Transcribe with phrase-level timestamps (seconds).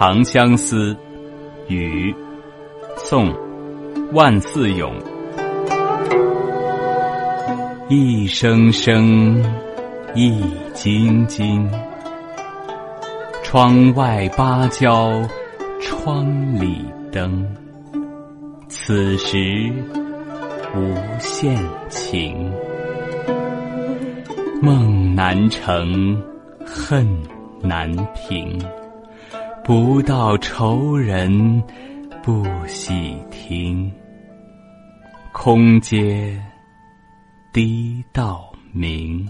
[0.00, 0.94] 长相思》
[1.68, 2.14] 雨，
[2.96, 3.30] 宋，
[4.14, 4.90] 万四永。
[7.90, 9.44] 一声声，
[10.14, 10.42] 一
[10.72, 11.70] 晶晶，
[13.42, 15.12] 窗外芭蕉，
[15.82, 16.26] 窗
[16.58, 16.82] 里
[17.12, 17.46] 灯。
[18.68, 19.70] 此时
[20.74, 22.50] 无限情，
[24.62, 26.18] 梦难成，
[26.64, 27.06] 恨
[27.60, 28.58] 难平。
[29.70, 31.62] 不到愁人
[32.24, 33.88] 不喜听，
[35.30, 36.36] 空阶
[37.52, 39.24] 滴到明。